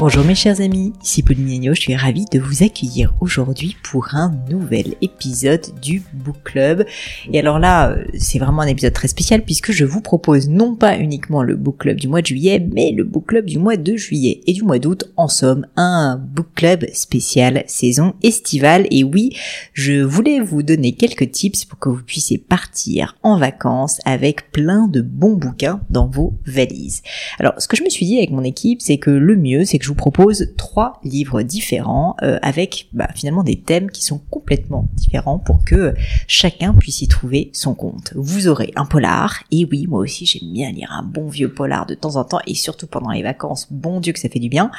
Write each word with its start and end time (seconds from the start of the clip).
Bonjour 0.00 0.24
mes 0.24 0.34
chers 0.34 0.62
amis, 0.62 0.94
ici 1.04 1.22
Pauline 1.22 1.74
je 1.74 1.78
suis 1.78 1.94
ravie 1.94 2.24
de 2.32 2.38
vous 2.38 2.62
accueillir 2.62 3.12
aujourd'hui 3.20 3.76
pour 3.82 4.14
un 4.14 4.34
nouvel 4.48 4.94
épisode 5.02 5.66
du 5.82 6.02
Book 6.14 6.36
Club. 6.42 6.86
Et 7.30 7.38
alors 7.38 7.58
là, 7.58 7.90
euh, 7.90 8.04
c'est 8.16 8.38
vraiment 8.38 8.62
un 8.62 8.66
épisode 8.66 8.94
très 8.94 9.08
spécial 9.08 9.44
puisque 9.44 9.72
je 9.72 9.84
vous 9.84 10.00
propose 10.00 10.48
non 10.48 10.74
pas 10.74 10.96
uniquement 10.96 11.42
le 11.42 11.54
Book 11.54 11.80
Club 11.80 11.98
du 11.98 12.08
mois 12.08 12.22
de 12.22 12.26
juillet, 12.26 12.66
mais 12.72 12.92
le 12.92 13.04
Book 13.04 13.26
Club 13.26 13.44
du 13.44 13.58
mois 13.58 13.76
de 13.76 13.94
juillet 13.94 14.40
et 14.46 14.54
du 14.54 14.62
mois 14.62 14.78
d'août, 14.78 15.12
en 15.18 15.28
somme, 15.28 15.66
un 15.76 16.16
Book 16.16 16.48
Club 16.54 16.86
spécial 16.94 17.62
saison 17.66 18.14
estivale. 18.22 18.86
Et 18.90 19.04
oui, 19.04 19.36
je 19.74 20.02
voulais 20.02 20.40
vous 20.40 20.62
donner 20.62 20.92
quelques 20.92 21.30
tips 21.30 21.66
pour 21.66 21.78
que 21.78 21.90
vous 21.90 22.02
puissiez 22.02 22.38
partir 22.38 23.18
en 23.22 23.36
vacances 23.36 24.00
avec 24.06 24.50
plein 24.50 24.88
de 24.88 25.02
bons 25.02 25.36
bouquins 25.36 25.82
dans 25.90 26.08
vos 26.08 26.32
valises. 26.46 27.02
Alors, 27.38 27.52
ce 27.58 27.68
que 27.68 27.76
je 27.76 27.82
me 27.82 27.90
suis 27.90 28.06
dit 28.06 28.16
avec 28.16 28.30
mon 28.30 28.44
équipe, 28.44 28.80
c'est 28.80 28.96
que 28.96 29.10
le 29.10 29.36
mieux, 29.36 29.66
c'est 29.66 29.78
que 29.78 29.84
je 29.84 29.89
vous 29.90 29.96
propose 29.96 30.52
trois 30.56 31.00
livres 31.02 31.42
différents 31.42 32.16
euh, 32.22 32.38
avec 32.42 32.88
bah, 32.92 33.08
finalement 33.14 33.42
des 33.42 33.60
thèmes 33.60 33.90
qui 33.90 34.04
sont 34.04 34.20
complètement 34.30 34.88
différents 34.94 35.40
pour 35.40 35.64
que 35.64 35.94
chacun 36.28 36.72
puisse 36.72 37.02
y 37.02 37.08
trouver 37.08 37.50
son 37.52 37.74
compte. 37.74 38.12
Vous 38.14 38.46
aurez 38.46 38.72
un 38.76 38.86
polar, 38.86 39.42
et 39.50 39.66
oui, 39.70 39.86
moi 39.88 39.98
aussi 39.98 40.26
j'aime 40.26 40.52
bien 40.52 40.70
lire 40.70 40.92
un 40.92 41.02
bon 41.02 41.28
vieux 41.28 41.52
polar 41.52 41.86
de 41.86 41.94
temps 41.94 42.14
en 42.14 42.24
temps, 42.24 42.38
et 42.46 42.54
surtout 42.54 42.86
pendant 42.86 43.10
les 43.10 43.24
vacances, 43.24 43.66
bon 43.72 43.98
Dieu 43.98 44.12
que 44.12 44.20
ça 44.20 44.28
fait 44.28 44.38
du 44.38 44.48
bien. 44.48 44.70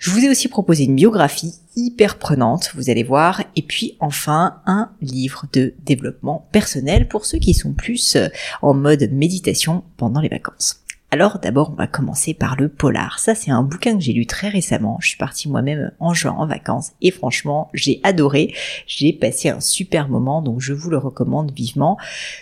Je 0.00 0.10
vous 0.10 0.24
ai 0.24 0.28
aussi 0.28 0.48
proposé 0.48 0.82
une 0.82 0.96
biographie 0.96 1.54
hyper 1.76 2.18
prenante, 2.18 2.72
vous 2.74 2.90
allez 2.90 3.04
voir, 3.04 3.44
et 3.54 3.62
puis 3.62 3.96
enfin 4.00 4.56
un 4.66 4.90
livre 5.00 5.46
de 5.52 5.74
développement 5.84 6.48
personnel 6.50 7.06
pour 7.06 7.24
ceux 7.24 7.38
qui 7.38 7.54
sont 7.54 7.74
plus 7.74 8.18
en 8.60 8.74
mode 8.74 9.08
méditation 9.12 9.84
pendant 9.96 10.20
les 10.20 10.28
vacances. 10.28 10.81
Alors 11.14 11.38
d'abord, 11.40 11.72
on 11.72 11.76
va 11.76 11.86
commencer 11.86 12.32
par 12.32 12.56
le 12.56 12.70
polar. 12.70 13.18
Ça, 13.18 13.34
c'est 13.34 13.50
un 13.50 13.62
bouquin 13.62 13.98
que 13.98 14.02
j'ai 14.02 14.14
lu 14.14 14.24
très 14.24 14.48
récemment. 14.48 14.96
Je 15.02 15.08
suis 15.08 15.18
partie 15.18 15.46
moi-même 15.46 15.92
en 16.00 16.14
juin 16.14 16.32
en 16.32 16.46
vacances 16.46 16.92
et 17.02 17.10
franchement, 17.10 17.68
j'ai 17.74 18.00
adoré. 18.02 18.54
J'ai 18.86 19.12
passé 19.12 19.50
un 19.50 19.60
super 19.60 20.08
moment, 20.08 20.40
donc 20.40 20.62
je 20.62 20.72
vous 20.72 20.88
le 20.88 20.96
recommande 20.96 21.52
vivement. 21.54 21.98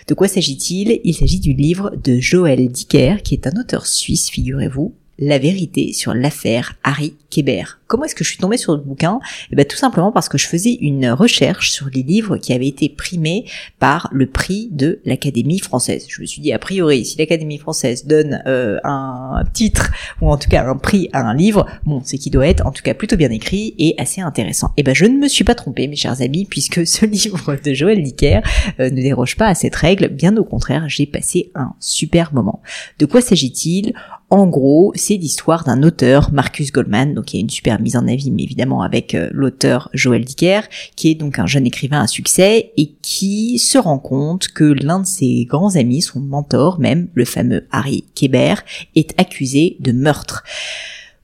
De 0.07 0.13
quoi 0.13 0.29
s'agit-il? 0.29 1.01
Il 1.03 1.13
s'agit 1.13 1.41
du 1.41 1.51
livre 1.51 1.91
de 2.01 2.21
Joël 2.21 2.65
Dicker, 2.71 3.21
qui 3.23 3.33
est 3.33 3.45
un 3.45 3.59
auteur 3.59 3.85
suisse, 3.85 4.29
figurez-vous, 4.29 4.93
La 5.19 5.37
vérité 5.37 5.91
sur 5.91 6.13
l'affaire 6.13 6.75
Harry 6.85 7.15
Kéber. 7.29 7.80
Comment 7.91 8.05
est-ce 8.05 8.15
que 8.15 8.23
je 8.23 8.29
suis 8.29 8.37
tombée 8.37 8.55
sur 8.55 8.71
le 8.71 8.79
bouquin? 8.79 9.19
Eh 9.51 9.55
ben 9.57 9.65
tout 9.65 9.75
simplement 9.75 10.13
parce 10.13 10.29
que 10.29 10.37
je 10.37 10.47
faisais 10.47 10.77
une 10.79 11.09
recherche 11.09 11.71
sur 11.71 11.87
les 11.93 12.03
livres 12.03 12.37
qui 12.37 12.53
avaient 12.53 12.69
été 12.69 12.87
primés 12.87 13.43
par 13.79 14.07
le 14.13 14.27
prix 14.27 14.69
de 14.71 15.01
l'Académie 15.03 15.59
française. 15.59 16.05
Je 16.07 16.21
me 16.21 16.25
suis 16.25 16.41
dit 16.41 16.53
a 16.53 16.57
priori 16.57 17.03
si 17.03 17.17
l'Académie 17.17 17.57
française 17.57 18.05
donne 18.05 18.43
euh, 18.47 18.79
un 18.85 19.43
titre 19.51 19.91
ou 20.21 20.31
en 20.31 20.37
tout 20.37 20.47
cas 20.47 20.65
un 20.65 20.77
prix 20.77 21.09
à 21.11 21.19
un 21.19 21.33
livre, 21.33 21.65
bon 21.83 22.01
c'est 22.05 22.17
qu'il 22.17 22.31
doit 22.31 22.47
être 22.47 22.65
en 22.65 22.71
tout 22.71 22.81
cas 22.81 22.93
plutôt 22.93 23.17
bien 23.17 23.29
écrit 23.29 23.75
et 23.77 23.93
assez 23.97 24.21
intéressant. 24.21 24.71
Eh 24.77 24.83
ben 24.83 24.95
je 24.95 25.03
ne 25.03 25.17
me 25.17 25.27
suis 25.27 25.43
pas 25.43 25.55
trompée 25.55 25.89
mes 25.89 25.97
chers 25.97 26.21
amis 26.21 26.45
puisque 26.45 26.87
ce 26.87 27.05
livre 27.05 27.57
de 27.61 27.73
Joël 27.73 28.01
Dicker 28.01 28.39
euh, 28.79 28.89
ne 28.89 29.01
déroge 29.01 29.35
pas 29.35 29.47
à 29.47 29.53
cette 29.53 29.75
règle. 29.75 30.07
Bien 30.07 30.37
au 30.37 30.45
contraire, 30.45 30.87
j'ai 30.87 31.07
passé 31.07 31.51
un 31.55 31.73
super 31.81 32.33
moment. 32.33 32.61
De 32.99 33.05
quoi 33.05 33.19
s'agit-il? 33.19 33.91
En 34.31 34.47
gros, 34.47 34.93
c'est 34.95 35.17
l'histoire 35.17 35.65
d'un 35.65 35.83
auteur, 35.83 36.31
Marcus 36.31 36.71
Goldman, 36.71 37.13
donc 37.13 37.33
il 37.33 37.35
y 37.35 37.39
a 37.39 37.41
une 37.41 37.49
super 37.49 37.80
mise 37.81 37.95
en 37.95 38.07
avis, 38.07 38.31
mais 38.31 38.43
évidemment 38.43 38.81
avec 38.81 39.15
euh, 39.15 39.29
l'auteur 39.31 39.89
Joël 39.93 40.23
Dicker, 40.23 40.61
qui 40.95 41.09
est 41.09 41.15
donc 41.15 41.39
un 41.39 41.47
jeune 41.47 41.65
écrivain 41.65 42.01
à 42.01 42.07
succès 42.07 42.71
et 42.77 42.93
qui 43.01 43.59
se 43.59 43.77
rend 43.77 43.99
compte 43.99 44.47
que 44.47 44.63
l'un 44.63 44.99
de 44.99 45.05
ses 45.05 45.45
grands 45.45 45.75
amis, 45.75 46.01
son 46.01 46.19
mentor 46.19 46.79
même, 46.79 47.07
le 47.13 47.25
fameux 47.25 47.67
Harry 47.71 48.05
Kéber, 48.15 48.55
est 48.95 49.19
accusé 49.19 49.77
de 49.79 49.91
meurtre. 49.91 50.43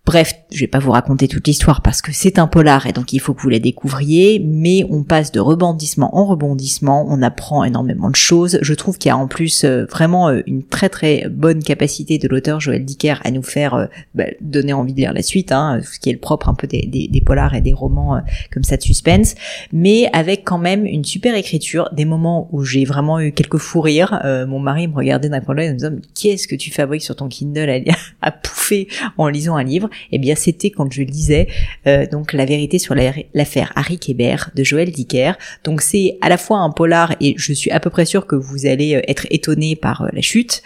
Bref, 0.07 0.35
je 0.53 0.61
vais 0.61 0.67
pas 0.67 0.79
vous 0.79 0.91
raconter 0.91 1.27
toute 1.27 1.45
l'histoire 1.47 1.81
parce 1.81 2.01
que 2.01 2.13
c'est 2.13 2.39
un 2.39 2.47
polar 2.47 2.87
et 2.87 2.93
donc 2.93 3.11
il 3.11 3.19
faut 3.19 3.33
que 3.33 3.41
vous 3.41 3.49
la 3.49 3.59
découvriez, 3.59 4.39
mais 4.39 4.85
on 4.89 5.03
passe 5.03 5.33
de 5.33 5.41
rebondissement 5.41 6.17
en 6.17 6.25
rebondissement, 6.25 7.05
on 7.09 7.21
apprend 7.21 7.65
énormément 7.65 8.09
de 8.09 8.15
choses. 8.15 8.57
Je 8.61 8.73
trouve 8.73 8.97
qu'il 8.97 9.09
y 9.09 9.11
a 9.11 9.17
en 9.17 9.27
plus 9.27 9.65
euh, 9.65 9.83
vraiment 9.83 10.29
euh, 10.29 10.43
une 10.47 10.63
très 10.63 10.87
très 10.87 11.27
bonne 11.29 11.61
capacité 11.61 12.19
de 12.19 12.29
l'auteur 12.29 12.61
Joël 12.61 12.85
Dicker 12.85 13.15
à 13.25 13.31
nous 13.31 13.43
faire 13.43 13.73
euh, 13.73 13.87
bah, 14.15 14.23
donner 14.39 14.71
envie 14.71 14.93
de 14.93 14.99
lire 14.99 15.11
la 15.11 15.21
suite, 15.21 15.51
hein, 15.51 15.81
ce 15.83 15.99
qui 15.99 16.09
est 16.09 16.13
le 16.13 16.19
propre 16.19 16.47
un 16.47 16.53
peu 16.53 16.67
des, 16.67 17.21
polars 17.25 17.53
et 17.53 17.59
des 17.59 17.73
romans 17.73 18.21
comme 18.53 18.63
ça 18.63 18.77
de 18.77 18.83
suspense, 18.83 19.35
mais 19.73 20.09
avec 20.13 20.45
quand 20.45 20.57
même 20.57 20.85
une 20.85 21.03
super 21.03 21.35
écriture, 21.35 21.89
des 21.91 22.05
moments 22.05 22.47
où 22.53 22.63
j'ai 22.63 22.85
vraiment 22.85 23.19
eu 23.19 23.33
quelques 23.33 23.57
fous 23.57 23.81
rires. 23.81 24.21
mon 24.47 24.59
mari 24.59 24.87
me 24.87 24.95
regardait 24.95 25.27
d'un 25.27 25.41
coin 25.41 25.53
de 25.53 25.59
l'œil 25.59 25.69
en 25.69 25.73
me 25.73 25.77
disant 25.77 25.95
qu'est-ce 26.15 26.47
que 26.47 26.55
tu 26.55 26.71
fabriques 26.71 27.03
sur 27.03 27.17
ton 27.17 27.27
Kindle 27.27 27.69
à, 27.69 27.79
à 28.21 28.31
pouffer 28.31 28.87
en 29.17 29.27
lisant 29.27 29.57
un 29.57 29.63
livre? 29.65 29.89
Eh 30.11 30.17
bien 30.17 30.35
c'était 30.35 30.69
quand 30.69 30.91
je 30.91 31.01
lisais 31.01 31.47
euh, 31.85 32.05
donc 32.05 32.33
la 32.33 32.45
vérité 32.45 32.79
sur 32.79 32.95
l'affaire 32.95 33.71
Harry 33.75 33.97
Kéber 33.97 34.35
de 34.55 34.63
Joël 34.63 34.91
Dicker. 34.91 35.33
Donc 35.63 35.81
c'est 35.81 36.17
à 36.21 36.29
la 36.29 36.37
fois 36.37 36.59
un 36.59 36.71
polar 36.71 37.15
et 37.19 37.35
je 37.37 37.53
suis 37.53 37.71
à 37.71 37.79
peu 37.79 37.89
près 37.89 38.05
sûre 38.05 38.27
que 38.27 38.35
vous 38.35 38.65
allez 38.65 38.95
euh, 38.95 39.01
être 39.07 39.27
étonné 39.29 39.75
par 39.75 40.01
euh, 40.03 40.09
la 40.13 40.21
chute. 40.21 40.61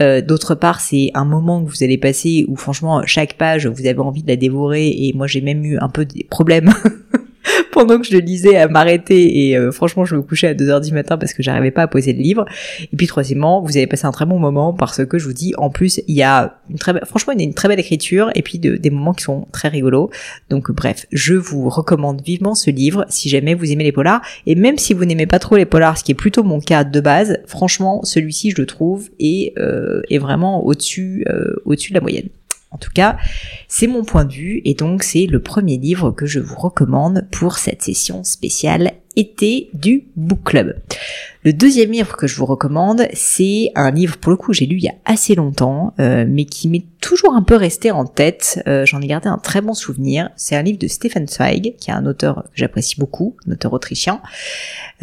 D'autre 0.00 0.54
part, 0.54 0.80
c'est 0.80 1.10
un 1.14 1.24
moment 1.24 1.64
que 1.64 1.70
vous 1.70 1.82
allez 1.82 1.98
passer 1.98 2.44
où 2.48 2.56
franchement 2.56 3.02
chaque 3.06 3.34
page 3.34 3.66
vous 3.66 3.86
avez 3.86 3.98
envie 3.98 4.22
de 4.22 4.28
la 4.28 4.36
dévorer 4.36 4.88
et 4.88 5.12
moi 5.14 5.26
j'ai 5.26 5.40
même 5.40 5.64
eu 5.64 5.78
un 5.78 5.88
peu 5.88 6.04
des 6.04 6.24
problèmes 6.24 6.72
pendant 7.74 7.98
que 7.98 8.06
je 8.06 8.16
lisais 8.16 8.56
à 8.56 8.68
m'arrêter 8.68 9.48
et 9.48 9.58
euh, 9.58 9.72
franchement 9.72 10.04
je 10.04 10.14
me 10.14 10.22
couchais 10.22 10.46
à 10.46 10.54
2h 10.54 10.80
du 10.80 10.92
matin 10.92 11.18
parce 11.18 11.34
que 11.34 11.42
j'arrivais 11.42 11.72
pas 11.72 11.82
à 11.82 11.86
poser 11.88 12.12
le 12.12 12.20
livre. 12.20 12.44
Et 12.80 12.96
puis 12.96 13.08
troisièmement, 13.08 13.60
vous 13.62 13.76
avez 13.76 13.88
passé 13.88 14.06
un 14.06 14.12
très 14.12 14.26
bon 14.26 14.38
moment 14.38 14.72
parce 14.72 15.04
que 15.04 15.18
je 15.18 15.26
vous 15.26 15.32
dis 15.32 15.54
en 15.58 15.70
plus 15.70 16.00
il 16.06 16.14
y 16.14 16.22
a 16.22 16.56
une 16.70 16.78
très 16.78 16.94
franchement 17.04 17.32
il 17.32 17.40
y 17.40 17.42
a 17.42 17.44
une 17.44 17.54
très 17.54 17.66
belle 17.66 17.80
écriture 17.80 18.30
et 18.36 18.42
puis 18.42 18.60
des 18.60 18.90
moments 18.90 19.12
qui 19.12 19.24
sont 19.24 19.48
très 19.50 19.68
rigolos. 19.68 20.10
Donc 20.50 20.70
bref, 20.70 21.06
je 21.10 21.34
vous 21.34 21.68
recommande 21.68 22.22
vivement 22.22 22.54
ce 22.54 22.70
livre 22.70 23.04
si 23.08 23.28
jamais 23.28 23.54
vous 23.54 23.72
aimez 23.72 23.84
les 23.84 23.92
polars 23.92 24.22
et 24.46 24.54
même 24.54 24.78
si 24.78 24.94
vous 24.94 25.04
n'aimez 25.04 25.26
pas 25.26 25.40
trop 25.40 25.56
les 25.56 25.66
polars, 25.66 25.98
ce 25.98 26.04
qui 26.04 26.12
est 26.12 26.14
plutôt 26.14 26.44
mon 26.44 26.60
cas 26.60 26.84
de 26.84 27.00
base, 27.00 27.38
franchement 27.46 28.04
celui-ci 28.04 28.52
je 28.52 28.60
le 28.60 28.66
trouve 28.66 29.10
est, 29.18 29.52
euh, 29.58 30.00
est 30.10 30.18
vraiment 30.18 30.64
au-dessus 30.64 31.26
euh, 31.28 31.56
au-dessus 31.64 31.90
de 31.90 31.96
la 31.96 32.02
moyenne. 32.02 32.28
En 32.74 32.78
tout 32.78 32.90
cas, 32.92 33.16
c'est 33.68 33.86
mon 33.86 34.04
point 34.04 34.24
de 34.24 34.32
vue 34.32 34.60
et 34.64 34.74
donc 34.74 35.04
c'est 35.04 35.26
le 35.26 35.40
premier 35.40 35.78
livre 35.78 36.10
que 36.10 36.26
je 36.26 36.40
vous 36.40 36.56
recommande 36.56 37.24
pour 37.30 37.58
cette 37.58 37.82
session 37.82 38.24
spéciale 38.24 38.94
été 39.14 39.70
du 39.74 40.08
Book 40.16 40.42
Club. 40.42 40.74
Le 41.44 41.52
deuxième 41.52 41.90
livre 41.90 42.16
que 42.16 42.26
je 42.26 42.36
vous 42.36 42.46
recommande, 42.46 43.06
c'est 43.12 43.70
un 43.74 43.90
livre 43.90 44.16
pour 44.16 44.30
le 44.30 44.38
coup 44.38 44.54
j'ai 44.54 44.64
lu 44.64 44.76
il 44.78 44.84
y 44.84 44.88
a 44.88 44.94
assez 45.04 45.34
longtemps, 45.34 45.92
euh, 46.00 46.24
mais 46.26 46.46
qui 46.46 46.68
m'est 46.70 46.86
toujours 47.02 47.34
un 47.34 47.42
peu 47.42 47.54
resté 47.54 47.90
en 47.90 48.06
tête. 48.06 48.62
Euh, 48.66 48.86
j'en 48.86 49.02
ai 49.02 49.06
gardé 49.06 49.28
un 49.28 49.36
très 49.36 49.60
bon 49.60 49.74
souvenir. 49.74 50.30
C'est 50.36 50.56
un 50.56 50.62
livre 50.62 50.78
de 50.78 50.88
Stefan 50.88 51.26
Zweig, 51.28 51.74
qui 51.78 51.90
est 51.90 51.92
un 51.92 52.06
auteur 52.06 52.44
que 52.44 52.50
j'apprécie 52.54 52.98
beaucoup, 52.98 53.36
un 53.46 53.52
auteur 53.52 53.74
autrichien, 53.74 54.22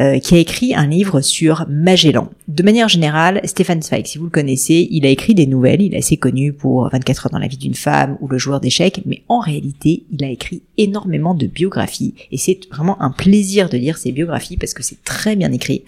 euh, 0.00 0.18
qui 0.18 0.34
a 0.34 0.38
écrit 0.38 0.74
un 0.74 0.88
livre 0.88 1.20
sur 1.20 1.64
Magellan. 1.68 2.28
De 2.48 2.64
manière 2.64 2.88
générale, 2.88 3.40
Stefan 3.44 3.80
Zweig, 3.80 4.04
si 4.06 4.18
vous 4.18 4.24
le 4.24 4.30
connaissez, 4.30 4.88
il 4.90 5.06
a 5.06 5.10
écrit 5.10 5.36
des 5.36 5.46
nouvelles. 5.46 5.80
Il 5.80 5.94
est 5.94 5.98
assez 5.98 6.16
connu 6.16 6.52
pour 6.52 6.90
24 6.90 7.26
heures 7.26 7.30
dans 7.30 7.38
la 7.38 7.46
vie 7.46 7.56
d'une 7.56 7.76
femme 7.76 8.18
ou 8.20 8.26
Le 8.26 8.38
joueur 8.38 8.58
d'échecs, 8.58 9.02
mais 9.06 9.22
en 9.28 9.38
réalité, 9.38 10.02
il 10.10 10.24
a 10.24 10.28
écrit 10.28 10.62
énormément 10.76 11.34
de 11.34 11.46
biographies. 11.46 12.14
Et 12.32 12.36
c'est 12.36 12.58
vraiment 12.72 13.00
un 13.00 13.10
plaisir 13.12 13.68
de 13.68 13.76
lire 13.76 13.96
ses 13.96 14.10
biographies 14.10 14.56
parce 14.56 14.74
que 14.74 14.82
c'est 14.82 15.04
très 15.04 15.36
bien 15.36 15.52
écrit. 15.52 15.84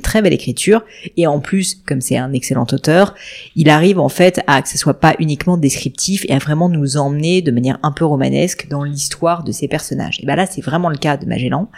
Très 0.00 0.22
belle 0.22 0.32
écriture 0.32 0.82
et 1.16 1.26
en 1.26 1.40
plus, 1.40 1.76
comme 1.86 2.00
c'est 2.00 2.16
un 2.16 2.32
excellent 2.32 2.66
auteur, 2.72 3.14
il 3.56 3.68
arrive 3.68 3.98
en 3.98 4.08
fait 4.08 4.40
à 4.46 4.62
que 4.62 4.68
ce 4.68 4.78
soit 4.78 5.00
pas 5.00 5.14
uniquement 5.18 5.56
descriptif 5.56 6.24
et 6.28 6.32
à 6.32 6.38
vraiment 6.38 6.68
nous 6.68 6.96
emmener 6.96 7.42
de 7.42 7.50
manière 7.50 7.78
un 7.82 7.92
peu 7.92 8.04
romanesque 8.04 8.68
dans 8.68 8.84
l'histoire 8.84 9.44
de 9.44 9.52
ces 9.52 9.68
personnages. 9.68 10.18
Et 10.22 10.26
ben 10.26 10.36
là, 10.36 10.46
c'est 10.46 10.62
vraiment 10.62 10.88
le 10.88 10.96
cas 10.96 11.16
de 11.16 11.26
Magellan. 11.26 11.68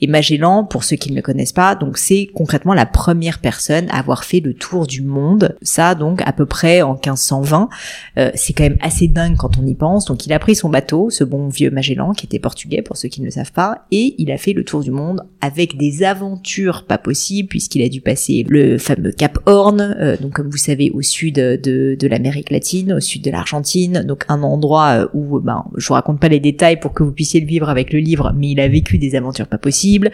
Et 0.00 0.06
Magellan, 0.06 0.64
pour 0.64 0.84
ceux 0.84 0.96
qui 0.96 1.10
ne 1.10 1.16
le 1.16 1.22
connaissent 1.22 1.52
pas, 1.52 1.74
donc 1.74 1.98
c'est 1.98 2.28
concrètement 2.34 2.74
la 2.74 2.86
première 2.86 3.38
personne 3.38 3.88
à 3.90 3.98
avoir 3.98 4.24
fait 4.24 4.40
le 4.40 4.54
tour 4.54 4.86
du 4.86 5.02
monde. 5.02 5.56
Ça, 5.62 5.94
donc 5.94 6.22
à 6.24 6.32
peu 6.32 6.46
près 6.46 6.82
en 6.82 6.94
1520. 6.94 7.68
Euh, 8.18 8.30
c'est 8.34 8.52
quand 8.52 8.64
même 8.64 8.78
assez 8.80 9.08
dingue 9.08 9.36
quand 9.36 9.58
on 9.58 9.66
y 9.66 9.74
pense. 9.74 10.04
Donc 10.06 10.26
il 10.26 10.32
a 10.32 10.38
pris 10.38 10.54
son 10.54 10.68
bateau, 10.68 11.10
ce 11.10 11.24
bon 11.24 11.48
vieux 11.48 11.70
Magellan 11.70 12.12
qui 12.12 12.26
était 12.26 12.38
portugais 12.38 12.82
pour 12.82 12.96
ceux 12.96 13.08
qui 13.08 13.20
ne 13.20 13.26
le 13.26 13.30
savent 13.30 13.52
pas, 13.52 13.86
et 13.90 14.14
il 14.18 14.30
a 14.30 14.38
fait 14.38 14.52
le 14.52 14.64
tour 14.64 14.82
du 14.82 14.90
monde 14.90 15.22
avec 15.40 15.76
des 15.76 16.02
aventures 16.02 16.84
pas 16.86 16.98
possibles 16.98 17.51
puisqu'il 17.52 17.82
a 17.82 17.90
dû 17.90 18.00
passer 18.00 18.46
le 18.48 18.78
fameux 18.78 19.12
Cap 19.12 19.38
Horn, 19.44 19.78
euh, 19.82 20.16
donc 20.16 20.32
comme 20.32 20.48
vous 20.48 20.56
savez 20.56 20.90
au 20.90 21.02
sud 21.02 21.34
de, 21.34 21.58
de 22.00 22.08
l'Amérique 22.08 22.48
latine, 22.48 22.94
au 22.94 23.00
sud 23.00 23.22
de 23.22 23.30
l'Argentine, 23.30 24.04
donc 24.08 24.24
un 24.30 24.42
endroit 24.42 25.02
euh, 25.02 25.08
où 25.12 25.38
ben 25.38 25.66
je 25.76 25.86
vous 25.86 25.92
raconte 25.92 26.18
pas 26.18 26.28
les 26.28 26.40
détails 26.40 26.80
pour 26.80 26.94
que 26.94 27.02
vous 27.02 27.12
puissiez 27.12 27.40
le 27.40 27.46
vivre 27.46 27.68
avec 27.68 27.92
le 27.92 27.98
livre, 27.98 28.32
mais 28.34 28.52
il 28.52 28.60
a 28.60 28.68
vécu 28.68 28.96
des 28.96 29.16
aventures 29.16 29.48
pas 29.48 29.58
possibles. 29.58 30.12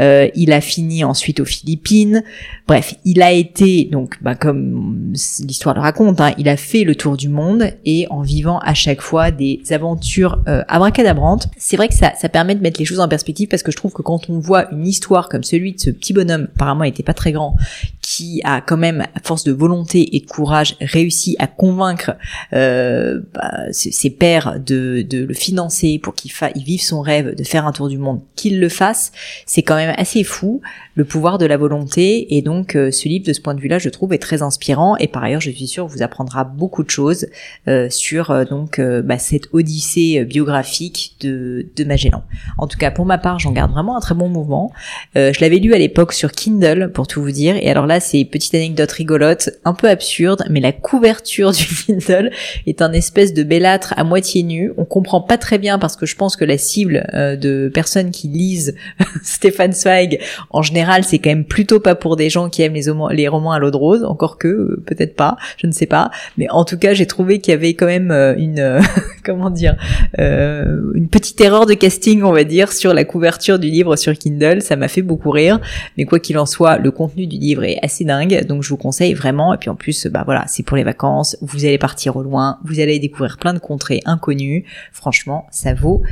Euh, 0.00 0.26
il 0.34 0.50
a 0.52 0.60
fini 0.60 1.04
ensuite 1.04 1.38
aux 1.38 1.44
Philippines. 1.44 2.24
Bref, 2.66 2.96
il 3.04 3.22
a 3.22 3.30
été 3.30 3.84
donc 3.84 4.18
ben, 4.20 4.34
comme 4.34 5.12
l'histoire 5.46 5.76
le 5.76 5.82
raconte, 5.82 6.20
hein, 6.20 6.32
il 6.38 6.48
a 6.48 6.56
fait 6.56 6.82
le 6.82 6.96
tour 6.96 7.16
du 7.16 7.28
monde 7.28 7.70
et 7.84 8.08
en 8.10 8.22
vivant 8.22 8.58
à 8.64 8.74
chaque 8.74 9.00
fois 9.00 9.30
des 9.30 9.62
aventures 9.70 10.42
euh, 10.48 10.64
abracadabrantes. 10.66 11.46
C'est 11.56 11.76
vrai 11.76 11.86
que 11.86 11.94
ça, 11.94 12.14
ça 12.20 12.28
permet 12.28 12.56
de 12.56 12.62
mettre 12.62 12.80
les 12.80 12.84
choses 12.84 12.98
en 12.98 13.06
perspective 13.06 13.46
parce 13.46 13.62
que 13.62 13.70
je 13.70 13.76
trouve 13.76 13.92
que 13.92 14.02
quand 14.02 14.28
on 14.28 14.40
voit 14.40 14.68
une 14.72 14.88
histoire 14.88 15.28
comme 15.28 15.44
celui 15.44 15.74
de 15.74 15.78
ce 15.78 15.90
petit 15.90 16.12
bonhomme, 16.12 16.48
il 16.86 16.90
était 16.90 17.02
pas 17.02 17.14
très 17.14 17.32
grand, 17.32 17.56
qui 18.02 18.40
a 18.44 18.60
quand 18.60 18.76
même, 18.76 19.06
à 19.14 19.20
force 19.22 19.44
de 19.44 19.52
volonté 19.52 20.16
et 20.16 20.20
de 20.20 20.26
courage, 20.26 20.76
réussi 20.80 21.36
à 21.38 21.46
convaincre 21.46 22.12
euh, 22.52 23.20
bah, 23.34 23.72
ses 23.72 24.10
pères 24.10 24.58
de, 24.58 25.02
de, 25.08 25.24
le 25.24 25.34
financer 25.34 25.98
pour 26.02 26.14
qu'il 26.14 26.30
il 26.54 26.64
vive 26.64 26.82
son 26.82 27.02
rêve 27.02 27.34
de 27.34 27.44
faire 27.44 27.66
un 27.66 27.72
tour 27.72 27.88
du 27.88 27.98
monde, 27.98 28.20
qu'il 28.36 28.60
le 28.60 28.68
fasse, 28.68 29.12
c'est 29.46 29.62
quand 29.62 29.76
même 29.76 29.94
assez 29.98 30.24
fou 30.24 30.60
le 30.94 31.04
pouvoir 31.04 31.38
de 31.38 31.46
la 31.46 31.56
volonté. 31.56 32.36
Et 32.36 32.42
donc, 32.42 32.76
euh, 32.76 32.90
ce 32.90 33.08
livre, 33.08 33.24
de 33.26 33.32
ce 33.32 33.40
point 33.40 33.54
de 33.54 33.60
vue-là, 33.60 33.78
je 33.78 33.88
trouve, 33.88 34.12
est 34.12 34.18
très 34.18 34.42
inspirant. 34.42 34.96
Et 34.96 35.08
par 35.08 35.22
ailleurs, 35.22 35.40
je 35.40 35.50
suis 35.50 35.66
sûre, 35.66 35.86
vous 35.86 36.02
apprendra 36.02 36.44
beaucoup 36.44 36.82
de 36.82 36.90
choses 36.90 37.26
euh, 37.68 37.88
sur 37.90 38.30
euh, 38.30 38.44
donc 38.44 38.80
bah, 38.80 39.18
cette 39.18 39.48
odyssée 39.52 40.24
biographique 40.24 41.16
de, 41.20 41.66
de 41.76 41.84
Magellan. 41.84 42.22
En 42.58 42.66
tout 42.66 42.78
cas, 42.78 42.90
pour 42.90 43.06
ma 43.06 43.18
part, 43.18 43.38
j'en 43.38 43.52
garde 43.52 43.72
vraiment 43.72 43.96
un 43.96 44.00
très 44.00 44.14
bon 44.14 44.28
mouvement. 44.28 44.72
je 45.14 45.40
l'avais 45.40 45.58
lu 45.58 45.74
à 45.74 45.78
l'époque 45.78 46.12
sur 46.12 46.32
Kindle, 46.32 46.90
pour 46.92 47.06
tout 47.06 47.22
vous 47.22 47.30
dire. 47.30 47.56
Et 47.56 47.70
alors 47.70 47.86
là, 47.86 47.99
c'est 48.00 48.24
petite 48.24 48.54
anecdote 48.54 48.90
rigolote, 48.90 49.50
un 49.64 49.74
peu 49.74 49.88
absurde, 49.88 50.44
mais 50.50 50.60
la 50.60 50.72
couverture 50.72 51.52
du 51.52 51.64
Kindle 51.64 52.30
est 52.66 52.82
un 52.82 52.92
espèce 52.92 53.34
de 53.34 53.42
bellâtre 53.42 53.94
à 53.96 54.04
moitié 54.04 54.42
nu. 54.42 54.72
On 54.76 54.84
comprend 54.84 55.20
pas 55.20 55.38
très 55.38 55.58
bien 55.58 55.78
parce 55.78 55.96
que 55.96 56.06
je 56.06 56.16
pense 56.16 56.36
que 56.36 56.44
la 56.44 56.58
cible 56.58 57.06
de 57.12 57.70
personnes 57.72 58.10
qui 58.10 58.28
lisent 58.28 58.74
Stéphane 59.22 59.72
Zweig 59.72 60.20
en 60.50 60.62
général 60.62 61.04
c'est 61.04 61.18
quand 61.18 61.30
même 61.30 61.44
plutôt 61.44 61.80
pas 61.80 61.94
pour 61.94 62.16
des 62.16 62.30
gens 62.30 62.48
qui 62.48 62.62
aiment 62.62 62.74
les, 63.10 63.28
romans 63.28 63.52
à 63.52 63.58
l'eau 63.58 63.70
de 63.70 63.76
rose, 63.76 64.04
encore 64.04 64.38
que 64.38 64.48
euh, 64.48 64.82
peut-être 64.86 65.14
pas, 65.14 65.36
je 65.56 65.66
ne 65.66 65.72
sais 65.72 65.86
pas. 65.86 66.10
Mais 66.38 66.48
en 66.50 66.64
tout 66.64 66.78
cas, 66.78 66.94
j'ai 66.94 67.06
trouvé 67.06 67.40
qu'il 67.40 67.52
y 67.52 67.54
avait 67.54 67.74
quand 67.74 67.86
même 67.86 68.10
euh, 68.10 68.34
une 68.36 68.60
euh, 68.60 68.80
comment 69.24 69.50
dire 69.50 69.76
une 70.18 71.08
petite 71.10 71.40
erreur 71.40 71.66
de 71.66 71.74
casting, 71.74 72.22
on 72.22 72.32
va 72.32 72.44
dire, 72.44 72.72
sur 72.72 72.94
la 72.94 73.04
couverture 73.04 73.58
du 73.58 73.68
livre 73.68 73.96
sur 73.96 74.16
Kindle. 74.16 74.62
Ça 74.62 74.76
m'a 74.76 74.88
fait 74.88 75.02
beaucoup 75.02 75.30
rire, 75.30 75.60
mais 75.96 76.04
quoi 76.04 76.18
qu'il 76.18 76.38
en 76.38 76.46
soit, 76.46 76.78
le 76.78 76.90
contenu 76.90 77.26
du 77.26 77.36
livre 77.36 77.64
est 77.64 77.78
assez 77.82 78.04
dingue, 78.04 78.46
donc 78.46 78.62
je 78.62 78.68
vous 78.70 78.76
conseille 78.76 79.14
vraiment. 79.14 79.54
Et 79.54 79.58
puis 79.58 79.70
en 79.70 79.74
plus, 79.74 80.06
bah 80.06 80.22
voilà, 80.24 80.44
c'est 80.46 80.62
pour 80.62 80.76
les 80.76 80.84
vacances. 80.84 81.36
Vous 81.40 81.64
allez 81.64 81.78
partir 81.78 82.16
au 82.16 82.22
loin, 82.22 82.58
vous 82.64 82.80
allez 82.80 82.98
découvrir 82.98 83.38
plein 83.38 83.54
de 83.54 83.58
contrées 83.58 84.00
inconnues. 84.04 84.64
Franchement, 84.92 85.46
ça 85.50 85.74
vaut 85.74 86.02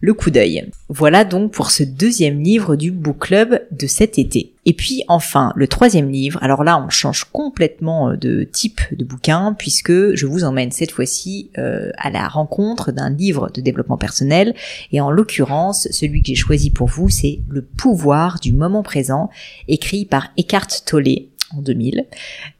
le 0.00 0.14
coup 0.14 0.30
d'œil. 0.30 0.70
Voilà 0.88 1.24
donc 1.24 1.52
pour 1.52 1.70
ce 1.70 1.82
deuxième 1.82 2.40
livre 2.40 2.76
du 2.76 2.90
book 2.90 3.18
club 3.18 3.62
de 3.70 3.86
cet 3.86 4.18
été. 4.18 4.52
Et 4.66 4.74
puis 4.74 5.04
enfin, 5.06 5.52
le 5.54 5.68
troisième 5.68 6.10
livre, 6.10 6.38
alors 6.42 6.64
là 6.64 6.82
on 6.84 6.90
change 6.90 7.24
complètement 7.32 8.10
euh, 8.10 8.16
de 8.16 8.42
type 8.42 8.80
de 8.92 9.04
bouquin 9.04 9.54
puisque 9.56 10.14
je 10.14 10.26
vous 10.26 10.44
emmène 10.44 10.72
cette 10.72 10.90
fois-ci 10.90 11.50
euh, 11.56 11.90
à 11.96 12.10
la 12.10 12.26
rencontre 12.26 12.90
d'un 12.90 13.10
livre 13.10 13.48
de 13.54 13.60
développement 13.60 13.96
personnel. 13.96 14.54
Et 14.92 15.00
en 15.00 15.10
l'occurrence 15.10 15.88
celui 15.92 16.20
que 16.20 16.26
j'ai 16.26 16.34
choisi 16.34 16.70
pour 16.70 16.88
vous 16.88 17.08
c'est 17.08 17.40
Le 17.48 17.62
pouvoir 17.62 18.40
du 18.40 18.52
moment 18.52 18.82
présent 18.82 19.30
écrit 19.68 20.04
par 20.04 20.28
Eckhart 20.36 20.68
Tolle 20.84 21.06
en 21.54 21.62
2000. 21.62 22.06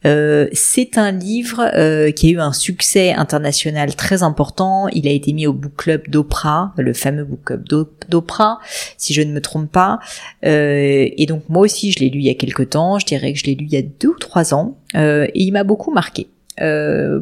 Euh, 0.05 0.47
c'est 0.53 0.97
un 0.97 1.11
livre 1.11 1.69
euh, 1.75 2.11
qui 2.11 2.27
a 2.27 2.31
eu 2.31 2.39
un 2.39 2.53
succès 2.53 3.13
international 3.13 3.95
très 3.95 4.23
important. 4.23 4.87
Il 4.89 5.07
a 5.07 5.11
été 5.11 5.33
mis 5.33 5.47
au 5.47 5.53
book 5.53 5.73
club 5.75 6.09
d'Oprah, 6.09 6.73
le 6.77 6.93
fameux 6.93 7.25
book 7.25 7.43
club 7.43 7.65
d'Oprah, 8.09 8.59
si 8.97 9.13
je 9.13 9.21
ne 9.21 9.31
me 9.31 9.41
trompe 9.41 9.71
pas. 9.71 9.99
Euh, 10.45 11.09
et 11.15 11.25
donc 11.25 11.43
moi 11.49 11.63
aussi, 11.63 11.91
je 11.91 11.99
l'ai 11.99 12.09
lu 12.09 12.19
il 12.19 12.25
y 12.25 12.29
a 12.29 12.35
quelques 12.35 12.69
temps. 12.69 12.99
Je 12.99 13.05
dirais 13.05 13.33
que 13.33 13.39
je 13.39 13.45
l'ai 13.45 13.55
lu 13.55 13.65
il 13.65 13.73
y 13.73 13.77
a 13.77 13.81
deux 13.81 14.09
ou 14.09 14.19
trois 14.19 14.53
ans, 14.53 14.77
et 14.95 15.31
il 15.35 15.51
m'a 15.51 15.63
beaucoup 15.63 15.91
marqué. 15.91 16.27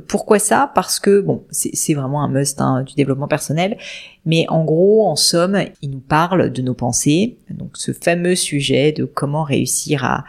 pourquoi 0.07 0.39
ça? 0.39 0.71
Parce 0.75 0.99
que 0.99 1.19
bon, 1.19 1.43
c'est 1.51 1.93
vraiment 1.93 2.23
un 2.23 2.29
must 2.29 2.61
hein, 2.61 2.83
du 2.83 2.93
développement 2.93 3.27
personnel. 3.27 3.77
Mais 4.25 4.45
en 4.49 4.63
gros, 4.63 5.05
en 5.05 5.15
somme, 5.15 5.59
il 5.81 5.91
nous 5.91 5.99
parle 5.99 6.51
de 6.51 6.61
nos 6.61 6.73
pensées, 6.73 7.37
donc 7.51 7.71
ce 7.75 7.91
fameux 7.91 8.35
sujet 8.35 8.91
de 8.91 9.05
comment 9.05 9.43
réussir 9.43 10.03
à, 10.03 10.23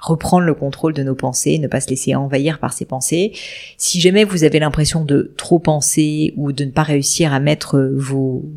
reprendre 0.00 0.46
le 0.46 0.54
contrôle 0.54 0.94
de 0.94 1.02
nos 1.02 1.14
pensées, 1.14 1.58
ne 1.58 1.66
pas 1.66 1.82
se 1.82 1.90
laisser 1.90 2.14
envahir 2.14 2.58
par 2.58 2.72
ces 2.72 2.86
pensées. 2.86 3.32
Si 3.76 4.00
jamais 4.00 4.24
vous 4.24 4.44
avez 4.44 4.58
l'impression 4.58 5.04
de 5.04 5.34
trop 5.36 5.58
penser 5.58 6.32
ou 6.38 6.52
de 6.52 6.64
ne 6.64 6.70
pas 6.70 6.82
réussir 6.82 7.34
à 7.34 7.40
mettre 7.40 7.78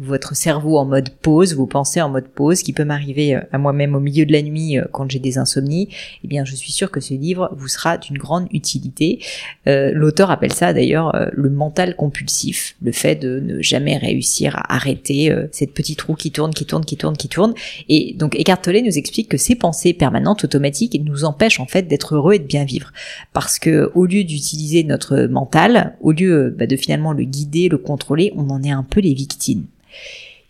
votre 0.01 0.33
cerveau 0.33 0.77
en 0.77 0.85
mode 0.85 1.09
pause, 1.09 1.55
vos 1.55 1.65
pensées 1.65 2.01
en 2.01 2.07
mode 2.07 2.29
pause, 2.29 2.63
qui 2.63 2.71
peut 2.71 2.85
m'arriver 2.85 3.35
euh, 3.35 3.41
à 3.51 3.57
moi-même 3.57 3.95
au 3.95 3.99
milieu 3.99 4.25
de 4.25 4.31
la 4.31 4.41
nuit 4.41 4.77
euh, 4.77 4.85
quand 4.91 5.09
j'ai 5.11 5.19
des 5.19 5.37
insomnies, 5.37 5.89
eh 6.23 6.27
bien 6.27 6.45
je 6.45 6.55
suis 6.55 6.71
sûre 6.71 6.89
que 6.89 7.01
ce 7.01 7.13
livre 7.13 7.51
vous 7.57 7.67
sera 7.67 7.97
d'une 7.97 8.17
grande 8.17 8.47
utilité. 8.51 9.19
Euh, 9.67 9.91
L'auteur 9.93 10.31
appelle 10.31 10.53
ça 10.53 10.73
d'ailleurs 10.73 11.13
le 11.33 11.49
mental 11.49 11.95
compulsif, 11.95 12.75
le 12.81 12.91
fait 12.91 13.15
de 13.15 13.39
ne 13.39 13.61
jamais 13.61 13.97
réussir 13.97 14.52
arrêter 14.53 15.33
cette 15.51 15.73
petite 15.73 16.01
roue 16.01 16.15
qui 16.15 16.31
tourne, 16.31 16.53
qui 16.53 16.65
tourne, 16.65 16.85
qui 16.85 16.97
tourne, 16.97 17.17
qui 17.17 17.29
tourne. 17.29 17.53
Et 17.89 18.13
donc 18.17 18.35
Eckhart 18.35 18.61
Tolle 18.61 18.81
nous 18.83 18.97
explique 18.97 19.29
que 19.29 19.37
ces 19.37 19.55
pensées 19.55 19.93
permanentes, 19.93 20.43
automatiques, 20.43 20.99
nous 21.03 21.23
empêche 21.25 21.59
en 21.59 21.65
fait 21.65 21.83
d'être 21.83 22.15
heureux 22.15 22.33
et 22.33 22.39
de 22.39 22.45
bien 22.45 22.65
vivre. 22.65 22.91
Parce 23.33 23.59
que 23.59 23.91
au 23.95 24.05
lieu 24.05 24.23
d'utiliser 24.23 24.83
notre 24.83 25.25
mental, 25.25 25.95
au 26.01 26.11
lieu 26.11 26.53
bah, 26.57 26.67
de 26.67 26.75
finalement 26.75 27.13
le 27.13 27.23
guider, 27.23 27.69
le 27.69 27.77
contrôler, 27.77 28.33
on 28.35 28.49
en 28.49 28.63
est 28.63 28.71
un 28.71 28.83
peu 28.83 28.99
les 28.99 29.13
victimes. 29.13 29.65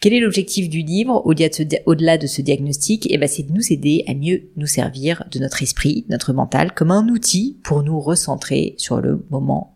Quel 0.04 0.14
est 0.14 0.20
l'objectif 0.20 0.68
du 0.70 0.82
livre? 0.82 1.22
Au-delà 1.26 2.18
de, 2.18 2.28
ce 2.28 2.42
diagnostic 2.42 3.08
Eh 3.10 3.18
ben, 3.18 3.30
c'est 3.30 3.44
de 3.44 3.54
nous 3.54 3.72
aider 3.72 4.04
à 4.06 4.14
mieux 4.14 4.50
nous 4.58 4.68
servir 4.68 5.24
de 5.32 5.40
notre 5.40 5.64
esprit, 5.64 6.04
notre 6.10 6.34
mental, 6.34 6.74
comme 6.74 6.92
un 6.92 7.08
outil 7.08 7.56
pour 7.64 7.84
nous 7.84 8.02
recentrer 8.02 8.76
sur 8.78 9.00
le 9.00 9.24
moment 9.30 9.73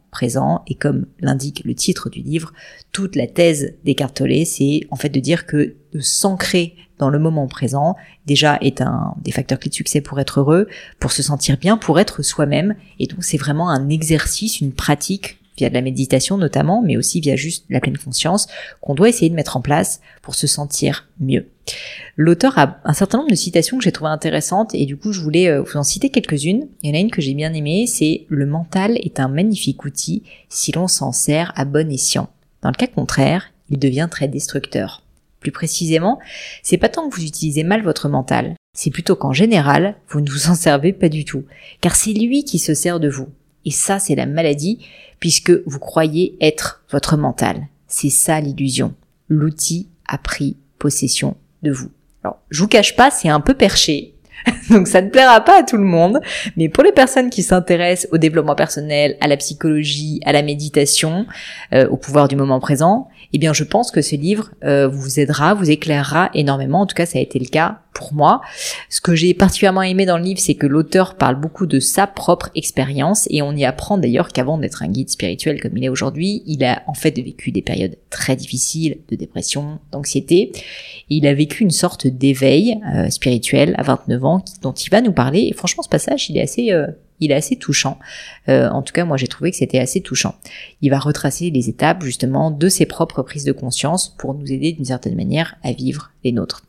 Et 0.68 0.76
comme 0.76 1.06
l'indique 1.20 1.62
le 1.66 1.76
titre 1.76 2.10
du 2.10 2.22
livre, 2.22 2.54
toute 2.92 3.16
la 3.16 3.28
thèse 3.28 3.74
des 3.84 3.96
c'est 4.46 4.82
en 4.92 4.96
fait 4.96 5.10
de 5.10 5.20
dire 5.20 5.46
que 5.46 5.76
de 5.94 6.00
s'ancrer 6.00 6.76
dans 6.98 7.10
le 7.10 7.20
moment 7.20 7.48
présent, 7.48 7.96
déjà 8.26 8.58
est 8.62 8.82
un 8.82 9.14
des 9.22 9.32
facteurs 9.32 9.60
clés 9.60 9.70
de 9.70 9.76
succès 9.76 10.02
pour 10.02 10.20
être 10.20 10.40
heureux, 10.40 10.68
pour 11.00 11.12
se 11.12 11.22
sentir 11.22 11.58
bien, 11.58 11.78
pour 11.78 12.00
être 12.00 12.24
soi-même. 12.24 12.76
Et 13.00 13.06
donc 13.06 13.24
c'est 13.24 13.38
vraiment 13.38 13.70
un 13.70 13.90
exercice, 13.90 14.62
une 14.62 14.74
pratique 14.74 15.40
via 15.58 15.70
de 15.70 15.74
la 15.74 15.82
méditation 15.82 16.38
notamment, 16.38 16.82
mais 16.82 16.98
aussi 16.98 17.20
via 17.20 17.36
juste 17.36 17.66
la 17.70 17.80
pleine 17.80 17.98
conscience, 17.98 18.48
qu'on 18.82 18.96
doit 18.96 19.10
essayer 19.10 19.30
de 19.30 19.36
mettre 19.36 19.58
en 19.58 19.62
place 19.62 20.02
pour 20.22 20.36
se 20.36 20.48
sentir 20.48 21.08
mieux. 21.20 21.48
L'auteur 22.16 22.58
a 22.58 22.80
un 22.86 22.94
certain 22.94 23.18
nombre 23.18 23.30
de 23.30 23.36
citations 23.36 23.78
que 23.78 23.84
j'ai 23.84 23.92
trouvées 23.92 24.12
intéressantes 24.12 24.74
et 24.74 24.86
du 24.86 24.98
coup 24.98 25.12
je 25.12 25.22
voulais 25.22 25.50
euh, 25.50 25.62
vous 25.62 25.78
en 25.78 25.84
citer 25.84 26.10
quelques-unes. 26.10 26.68
Il 26.82 26.90
y 26.90 26.94
en 26.94 26.96
a 26.96 27.02
une 27.02 27.12
que 27.12 27.22
j'ai 27.22 27.34
bien 27.34 27.54
aimée, 27.54 27.88
c'est 27.88 28.26
le 28.30 28.46
mental 28.46 28.98
est 28.98 29.20
un 29.20 29.28
magnifique 29.28 29.84
outil 29.84 30.24
si 30.50 30.72
l'on 30.72 30.88
s'en 30.88 31.12
sert 31.12 31.52
à 31.56 31.66
bon 31.66 31.92
escient. 31.92 32.30
Dans 32.62 32.70
le 32.70 32.76
cas 32.76 32.88
contraire, 32.88 33.52
il 33.70 33.80
devient 33.80 34.08
très 34.10 34.28
destructeur. 34.28 35.04
Plus 35.40 35.52
précisément, 35.52 36.20
c'est 36.64 36.78
pas 36.78 36.90
tant 36.90 37.10
que 37.10 37.16
vous 37.16 37.24
utilisez 37.24 37.64
mal 37.64 37.84
votre 37.84 38.10
mental, 38.10 38.56
c'est 38.74 38.92
plutôt 38.92 39.16
qu'en 39.16 39.34
général, 39.34 39.96
vous 40.10 40.22
ne 40.22 40.30
vous 40.30 40.50
en 40.50 40.56
servez 40.56 40.94
pas 40.94 41.10
du 41.10 41.26
tout, 41.26 41.46
car 41.82 41.96
c'est 41.96 42.14
lui 42.14 42.44
qui 42.44 42.60
se 42.60 42.74
sert 42.74 43.00
de 43.00 43.10
vous. 43.10 43.30
Et 43.68 43.72
ça, 43.72 44.00
c'est 44.00 44.16
la 44.16 44.26
maladie, 44.26 44.80
puisque 45.20 45.52
vous 45.66 45.80
croyez 45.80 46.38
être 46.40 46.86
votre 46.90 47.18
mental. 47.18 47.68
C'est 47.86 48.10
ça 48.10 48.40
l'illusion. 48.40 48.94
L'outil 49.28 49.90
a 50.08 50.18
pris 50.18 50.56
possession 50.80 51.36
de 51.64 51.72
vous. 51.72 51.92
Alors, 52.24 52.40
je 52.50 52.62
vous 52.62 52.70
cache 52.70 52.96
pas, 52.96 53.12
c'est 53.12 53.28
un 53.28 53.42
peu 53.42 53.56
perché, 53.56 54.16
Donc 54.70 54.88
ça 54.88 55.02
ne 55.02 55.10
plaira 55.10 55.42
pas 55.42 55.60
à 55.60 55.64
tout 55.64 55.78
le 55.78 55.84
monde, 55.84 56.20
mais 56.56 56.70
pour 56.70 56.84
les 56.84 56.92
personnes 56.92 57.30
qui 57.30 57.44
s'intéressent 57.44 58.12
au 58.12 58.18
développement 58.18 58.56
personnel, 58.56 59.18
à 59.22 59.28
la 59.28 59.38
psychologie, 59.38 60.20
à 60.26 60.32
la 60.32 60.42
méditation, 60.42 61.26
euh, 61.74 61.88
au 61.90 61.98
pouvoir 61.98 62.28
du 62.28 62.36
moment 62.36 62.60
présent, 62.60 63.08
eh 63.34 63.38
bien 63.38 63.54
je 63.54 63.64
pense 63.64 63.92
que 63.92 64.02
ce 64.02 64.16
livre 64.16 64.52
euh, 64.64 64.88
vous 64.88 65.20
aidera, 65.20 65.54
vous 65.54 65.70
éclairera 65.70 66.30
énormément. 66.34 66.82
En 66.82 66.86
tout 66.86 66.96
cas, 66.96 67.06
ça 67.06 67.20
a 67.20 67.22
été 67.22 67.40
le 67.40 67.48
cas 67.48 67.80
pour 67.98 68.14
moi. 68.14 68.42
Ce 68.90 69.02
que 69.02 69.16
j'ai 69.16 69.34
particulièrement 69.34 69.82
aimé 69.82 70.06
dans 70.06 70.18
le 70.18 70.24
livre, 70.24 70.40
c'est 70.40 70.54
que 70.54 70.68
l'auteur 70.68 71.16
parle 71.16 71.36
beaucoup 71.36 71.66
de 71.66 71.80
sa 71.80 72.06
propre 72.06 72.52
expérience 72.54 73.28
et 73.32 73.42
on 73.42 73.54
y 73.54 73.66
apprend 73.66 73.98
d'ailleurs 73.98 74.30
qu'avant 74.30 74.60
d'être 74.60 74.84
un 74.84 74.88
guide 74.88 75.10
spirituel 75.10 75.60
comme 75.60 75.76
il 75.76 75.84
est 75.84 75.90
aujourd'hui, 75.90 76.44
il 76.46 76.64
a 76.64 76.84
en 76.86 76.94
fait 76.94 77.16
vécu 77.18 77.52
des 77.52 77.64
périodes 77.64 77.98
très 78.12 78.36
difficiles 78.36 79.00
de 79.10 79.16
dépression, 79.16 79.80
d'anxiété. 79.92 80.52
Il 81.10 81.26
a 81.26 81.34
vécu 81.34 81.64
une 81.64 81.72
sorte 81.72 82.06
d'éveil 82.06 82.80
euh, 82.94 83.10
spirituel 83.10 83.74
à 83.78 83.84
29 83.84 84.26
ans 84.26 84.46
dont 84.62 84.74
il 84.74 84.90
va 84.92 85.02
nous 85.02 85.12
parler. 85.14 85.48
Et 85.50 85.54
franchement, 85.54 85.82
ce 85.82 85.90
passage, 85.90 86.30
il 86.30 86.38
est 86.38 86.42
assez 86.42 86.72
euh, 86.72 86.86
il 87.20 87.32
est 87.32 87.36
assez 87.36 87.56
touchant. 87.56 87.98
Euh, 88.48 88.70
en 88.70 88.82
tout 88.82 88.94
cas, 88.94 89.06
moi 89.06 89.18
j'ai 89.18 89.28
trouvé 89.28 89.52
que 89.52 89.58
c'était 89.58 89.80
assez 89.80 90.02
touchant. 90.02 90.36
Il 90.82 90.92
va 90.92 91.00
retracer 91.00 91.50
les 91.50 91.70
étapes 91.70 92.04
justement 92.04 92.52
de 92.52 92.70
ses 92.70 92.86
propres 92.86 93.24
prises 93.24 93.44
de 93.44 93.52
conscience 93.52 94.10
pour 94.18 94.34
nous 94.34 94.52
aider 94.52 94.72
d'une 94.72 94.86
certaine 94.86 95.16
manière 95.16 95.56
à 95.64 95.72
vivre 95.72 96.12
les 96.24 96.32
nôtres. 96.32 96.64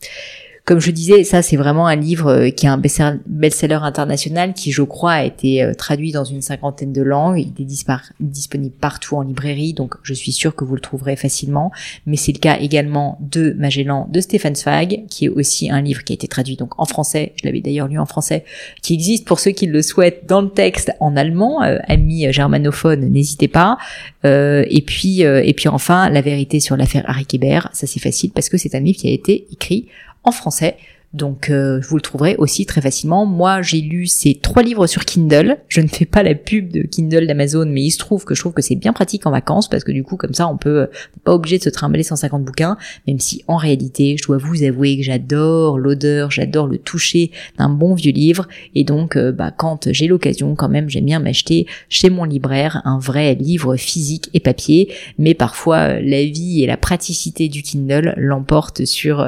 Comme 0.69 0.81
je 0.81 0.91
disais, 0.91 1.25
ça 1.25 1.41
c'est 1.41 1.57
vraiment 1.57 1.87
un 1.87 1.97
livre 1.97 2.31
euh, 2.31 2.51
qui 2.51 2.67
est 2.67 2.69
un 2.69 2.77
best-seller 2.77 3.79
international 3.81 4.53
qui, 4.53 4.71
je 4.71 4.83
crois, 4.83 5.13
a 5.13 5.25
été 5.25 5.63
euh, 5.63 5.73
traduit 5.73 6.13
dans 6.13 6.25
une 6.25 6.43
cinquantaine 6.43 6.93
de 6.93 7.01
langues. 7.01 7.39
Il 7.39 7.63
est 7.63 7.95
disponible 8.21 8.75
partout 8.79 9.17
en 9.17 9.23
librairie, 9.23 9.73
donc 9.73 9.95
je 10.03 10.13
suis 10.13 10.31
sûre 10.31 10.55
que 10.55 10.67
vous 10.67 10.75
le 10.75 10.83
trouverez 10.83 11.17
facilement. 11.17 11.73
Mais 12.05 12.19
c'est 12.19 12.33
le 12.33 12.39
cas 12.39 12.59
également 12.61 13.17
de 13.23 13.57
Magellan 13.57 14.09
de 14.13 14.21
Stéphane 14.21 14.57
Zweig, 14.57 15.07
qui 15.09 15.25
est 15.25 15.29
aussi 15.31 15.71
un 15.71 15.81
livre 15.81 16.05
qui 16.05 16.13
a 16.13 16.17
été 16.17 16.29
traduit 16.29 16.57
donc 16.57 16.79
en 16.79 16.85
français. 16.85 17.33
Je 17.37 17.47
l'avais 17.47 17.63
d'ailleurs 17.63 17.89
lu 17.89 17.99
en 17.99 18.05
français, 18.05 18.45
qui 18.83 18.93
existe 18.93 19.27
pour 19.27 19.41
ceux 19.41 19.53
qui 19.53 19.65
le 19.65 19.81
souhaitent 19.81 20.29
dans 20.29 20.43
le 20.43 20.51
texte 20.51 20.93
en 21.01 21.17
allemand. 21.17 21.63
Euh, 21.63 21.79
amis 21.89 22.31
germanophones, 22.31 23.09
n'hésitez 23.11 23.49
pas. 23.49 23.79
et 24.23 24.85
puis, 24.87 25.23
et 25.23 25.55
puis 25.55 25.69
enfin, 25.71 26.11
la 26.11 26.21
vérité 26.21 26.61
sur 26.61 26.77
l'affaire 26.77 27.05
Harry 27.07 27.25
Kéber, 27.25 27.61
ça 27.73 27.87
c'est 27.87 28.01
facile 28.01 28.33
parce 28.33 28.51
que 28.51 28.59
c'est 28.59 28.75
un 28.75 28.81
livre 28.81 28.99
qui 28.99 29.09
a 29.09 29.13
été 29.13 29.47
écrit 29.51 29.87
en 30.25 30.33
français. 30.33 30.77
Donc 31.15 31.49
euh, 31.49 31.81
vous 31.89 31.97
le 31.97 32.03
trouverez 32.03 32.37
aussi 32.37 32.67
très 32.67 32.83
facilement. 32.83 33.25
Moi 33.25 33.63
j'ai 33.63 33.81
lu 33.81 34.07
ces 34.07 34.35
trois 34.35 34.63
livres 34.63 34.87
sur 34.87 35.07
Kindle. 35.07 35.57
Je 35.69 35.81
ne 35.81 35.89
fais 35.89 36.05
pas 36.05 36.23
la 36.23 36.35
pub 36.35 36.71
de 36.71 36.83
Kindle 36.83 37.27
d'Amazon, 37.27 37.65
mais 37.65 37.83
il 37.83 37.91
se 37.91 37.99
trouve 37.99 38.27
que 38.27 38.35
je 38.35 38.41
trouve 38.41 38.53
que 38.53 38.61
c'est 38.61 38.75
bien 38.75 38.93
pratique 38.93 39.27
en 39.27 39.31
vacances 39.31 39.69
parce 39.71 39.85
que 39.85 39.93
du 39.93 40.05
coup 40.05 40.17
comme 40.19 40.35
ça 40.35 40.47
on 40.49 40.59
peut 40.59 40.89
pas 41.25 41.33
obligé 41.33 41.57
de 41.57 41.63
se 41.63 41.71
trimballer 41.71 42.03
150 42.03 42.45
bouquins, 42.45 42.77
même 43.07 43.21
si 43.21 43.43
en 43.47 43.57
réalité 43.57 44.17
je 44.19 44.27
dois 44.27 44.37
vous 44.37 44.63
avouer 44.65 44.99
que 44.99 45.03
j'adore 45.03 45.79
l'odeur, 45.79 46.31
j'adore 46.31 46.67
le 46.67 46.77
toucher 46.77 47.31
d'un 47.57 47.71
bon 47.71 47.95
vieux 47.95 48.13
livre 48.13 48.47
et 48.75 48.85
donc 48.85 49.17
euh, 49.17 49.33
bah, 49.33 49.51
quand 49.51 49.91
j'ai 49.91 50.09
l'occasion 50.09 50.57
quand 50.57 50.69
même 50.69 50.91
j'aime 50.91 51.07
bien 51.07 51.21
m'acheter 51.21 51.67
chez 51.89 52.11
mon 52.11 52.25
libraire 52.25 52.83
un 52.85 52.99
vrai 52.99 53.35
livre 53.35 53.77
physique 53.77 54.29
et 54.35 54.41
papier, 54.41 54.93
mais 55.17 55.33
parfois 55.33 55.79
euh, 55.79 56.01
la 56.03 56.23
vie 56.25 56.63
et 56.63 56.67
la 56.67 56.77
praticité 56.77 57.49
du 57.49 57.63
Kindle 57.63 58.13
l'emportent 58.19 58.85
sur 58.85 59.27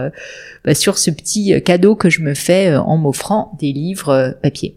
bah, 0.64 0.75
sur 0.75 0.99
ce 0.99 1.10
petit 1.10 1.54
cadeau 1.70 1.94
que 1.94 2.10
je 2.10 2.20
me 2.20 2.34
fais 2.34 2.66
euh, 2.66 2.80
en 2.80 2.96
m'offrant 2.96 3.52
des 3.60 3.72
livres 3.72 4.08
euh, 4.08 4.32
papier. 4.42 4.74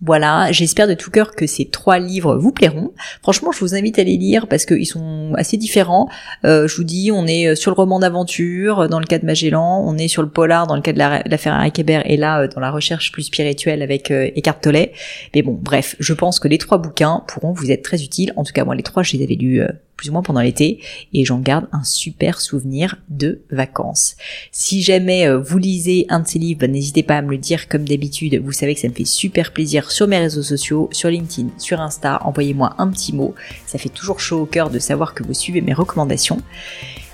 Voilà, 0.00 0.52
j'espère 0.52 0.86
de 0.86 0.94
tout 0.94 1.10
cœur 1.10 1.34
que 1.34 1.48
ces 1.48 1.64
trois 1.64 1.98
livres 1.98 2.36
vous 2.36 2.52
plairont. 2.52 2.92
Franchement, 3.22 3.50
je 3.50 3.58
vous 3.58 3.74
invite 3.74 3.98
à 3.98 4.04
les 4.04 4.16
lire 4.16 4.46
parce 4.46 4.64
qu'ils 4.64 4.86
sont 4.86 5.32
assez 5.34 5.56
différents. 5.56 6.08
Euh, 6.44 6.68
je 6.68 6.76
vous 6.76 6.84
dis, 6.84 7.10
on 7.12 7.26
est 7.26 7.56
sur 7.56 7.72
le 7.72 7.74
roman 7.74 7.98
d'aventure 7.98 8.88
dans 8.88 9.00
le 9.00 9.04
cas 9.04 9.18
de 9.18 9.26
Magellan, 9.26 9.82
on 9.84 9.98
est 9.98 10.06
sur 10.06 10.22
le 10.22 10.28
polar 10.28 10.68
dans 10.68 10.76
le 10.76 10.82
cas 10.82 10.92
de 10.92 10.98
l'affaire 10.98 11.54
Harry 11.54 11.72
et 11.76 12.16
là 12.16 12.46
dans 12.46 12.60
la 12.60 12.70
recherche 12.70 13.10
plus 13.10 13.24
spirituelle 13.24 13.82
avec 13.82 14.12
Eckhart 14.12 14.60
Tolle. 14.60 14.90
Mais 15.34 15.42
bon, 15.42 15.58
bref, 15.60 15.96
je 15.98 16.14
pense 16.14 16.38
que 16.38 16.46
les 16.46 16.58
trois 16.58 16.78
bouquins 16.78 17.24
pourront 17.26 17.52
vous 17.52 17.72
être 17.72 17.82
très 17.82 18.02
utiles. 18.04 18.32
En 18.36 18.44
tout 18.44 18.52
cas, 18.52 18.64
moi, 18.64 18.76
les 18.76 18.84
trois, 18.84 19.02
je 19.02 19.16
les 19.16 19.24
avais 19.24 19.34
lus 19.34 19.62
plus 19.96 20.08
ou 20.08 20.12
moins 20.12 20.22
pendant 20.22 20.40
l'été, 20.40 20.80
et 21.12 21.24
j'en 21.24 21.38
garde 21.38 21.68
un 21.72 21.84
super 21.84 22.40
souvenir 22.40 22.98
de 23.08 23.42
vacances. 23.50 24.16
Si 24.50 24.82
jamais 24.82 25.26
euh, 25.26 25.38
vous 25.38 25.58
lisez 25.58 26.06
un 26.08 26.20
de 26.20 26.26
ces 26.26 26.38
livres, 26.38 26.66
n'hésitez 26.66 27.02
pas 27.02 27.18
à 27.18 27.22
me 27.22 27.30
le 27.30 27.38
dire 27.38 27.68
comme 27.68 27.84
d'habitude, 27.84 28.42
vous 28.42 28.52
savez 28.52 28.74
que 28.74 28.80
ça 28.80 28.88
me 28.88 28.94
fait 28.94 29.04
super 29.04 29.52
plaisir 29.52 29.90
sur 29.90 30.08
mes 30.08 30.18
réseaux 30.18 30.42
sociaux, 30.42 30.88
sur 30.92 31.08
LinkedIn, 31.08 31.50
sur 31.58 31.80
Insta, 31.80 32.20
envoyez-moi 32.24 32.74
un 32.78 32.88
petit 32.88 33.12
mot, 33.12 33.34
ça 33.66 33.78
fait 33.78 33.88
toujours 33.88 34.20
chaud 34.20 34.40
au 34.40 34.46
cœur 34.46 34.70
de 34.70 34.78
savoir 34.78 35.14
que 35.14 35.22
vous 35.22 35.34
suivez 35.34 35.60
mes 35.60 35.74
recommandations. 35.74 36.42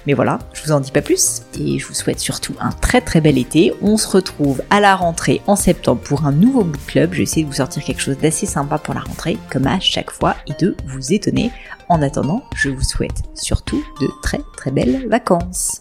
Mais 0.06 0.14
voilà, 0.14 0.38
je 0.54 0.62
vous 0.62 0.72
en 0.72 0.80
dis 0.80 0.90
pas 0.90 1.02
plus 1.02 1.42
et 1.60 1.78
je 1.78 1.86
vous 1.86 1.92
souhaite 1.92 2.18
surtout 2.18 2.54
un 2.60 2.70
très 2.70 3.02
très 3.02 3.20
bel 3.20 3.36
été. 3.36 3.74
On 3.82 3.98
se 3.98 4.08
retrouve 4.08 4.62
à 4.70 4.80
la 4.80 4.96
rentrée 4.96 5.42
en 5.46 5.54
septembre 5.54 6.00
pour 6.00 6.24
un 6.24 6.32
nouveau 6.32 6.64
book 6.64 6.80
club. 6.86 7.12
Je 7.12 7.18
vais 7.18 7.24
essayer 7.24 7.42
de 7.42 7.48
vous 7.48 7.56
sortir 7.56 7.84
quelque 7.84 8.00
chose 8.00 8.16
d'assez 8.16 8.46
sympa 8.46 8.78
pour 8.78 8.94
la 8.94 9.00
rentrée, 9.00 9.36
comme 9.50 9.66
à 9.66 9.80
chaque 9.80 10.10
fois, 10.10 10.36
et 10.46 10.54
de 10.64 10.74
vous 10.86 11.12
étonner. 11.12 11.50
En 11.90 12.02
attendant, 12.02 12.42
je 12.54 12.68
vous 12.68 12.82
souhaite 12.82 13.22
surtout 13.34 13.82
de 14.00 14.08
très 14.22 14.40
très 14.58 14.70
belles 14.70 15.08
vacances. 15.08 15.80